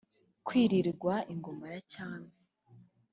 kwiririrwa 0.45 1.15
ingoma 1.33 1.65
ya 1.73 1.81
cyami 1.91 2.31